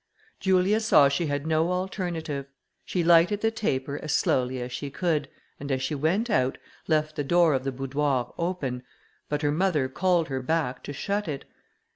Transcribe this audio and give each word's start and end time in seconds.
Julia 0.39 0.79
saw 0.79 1.09
she 1.09 1.27
had 1.27 1.45
no 1.45 1.71
alternative; 1.71 2.47
she 2.83 3.03
lighted 3.03 3.41
the 3.41 3.51
taper 3.51 3.99
as 4.01 4.11
slowly 4.11 4.59
as 4.59 4.71
she 4.71 4.89
could, 4.89 5.29
and 5.59 5.71
as 5.71 5.83
she 5.83 5.93
went 5.93 6.27
out, 6.27 6.57
left 6.87 7.15
the 7.15 7.23
door 7.23 7.53
of 7.53 7.63
the 7.65 7.71
boudoir 7.71 8.33
open; 8.35 8.81
but 9.29 9.43
her 9.43 9.51
mother 9.51 9.87
called 9.87 10.27
her 10.29 10.41
back 10.41 10.81
to 10.85 10.91
shut 10.91 11.27
it. 11.27 11.45